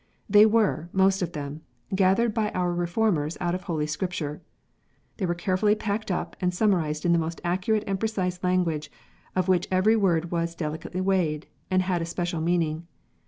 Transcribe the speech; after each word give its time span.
They 0.27 0.47
were, 0.47 0.89
most 0.93 1.21
of 1.21 1.33
them, 1.33 1.61
gathered 1.93 2.33
by 2.33 2.49
our 2.55 2.73
Reformers 2.73 3.37
out 3.39 3.53
of 3.53 3.65
Holy 3.65 3.85
Scripture. 3.85 4.41
They 5.17 5.27
were 5.27 5.35
carefully 5.35 5.75
packed 5.75 6.09
up 6.09 6.35
and 6.41 6.51
summarized 6.51 7.05
in 7.05 7.13
the 7.13 7.19
most 7.19 7.39
accurate 7.43 7.83
and 7.85 7.99
precise 7.99 8.43
language, 8.43 8.91
of 9.35 9.47
which 9.47 9.67
every 9.69 9.95
word 9.95 10.31
was 10.31 10.55
delicately 10.55 11.01
weighed, 11.01 11.45
and 11.69 11.83
had 11.83 12.01
a 12.01 12.05
special 12.05 12.41
meaning. 12.41 12.87